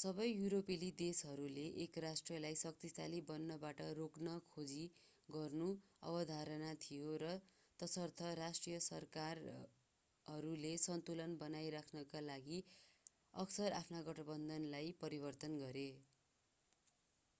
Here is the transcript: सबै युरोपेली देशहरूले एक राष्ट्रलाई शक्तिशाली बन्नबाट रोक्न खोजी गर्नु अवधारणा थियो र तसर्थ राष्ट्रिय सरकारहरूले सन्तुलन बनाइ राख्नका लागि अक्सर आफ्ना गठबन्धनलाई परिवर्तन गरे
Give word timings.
सबै 0.00 0.24
युरोपेली 0.26 0.88
देशहरूले 0.98 1.62
एक 1.84 2.02
राष्ट्रलाई 2.04 2.58
शक्तिशाली 2.60 3.22
बन्नबाट 3.30 3.82
रोक्न 3.98 4.34
खोजी 4.50 4.84
गर्नु 5.28 5.70
अवधारणा 6.10 6.68
थियो 6.84 7.16
र 7.24 7.32
तसर्थ 7.80 8.30
राष्ट्रिय 8.40 8.80
सरकारहरूले 8.86 10.72
सन्तुलन 10.84 11.36
बनाइ 11.42 11.74
राख्नका 11.78 12.24
लागि 12.28 12.62
अक्सर 13.38 13.78
आफ्ना 13.82 14.06
गठबन्धनलाई 14.06 14.96
परिवर्तन 15.04 15.62
गरे 15.66 15.86